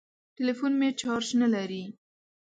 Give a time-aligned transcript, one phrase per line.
[0.37, 1.83] ټليفون مې چارچ نه لري.